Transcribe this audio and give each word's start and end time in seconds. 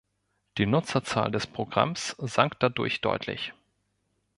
Die 0.57 0.65
Nutzerzahl 0.65 1.29
des 1.29 1.45
Programms 1.45 2.15
sank 2.17 2.59
dadurch 2.59 3.01
deutlich. 3.01 3.53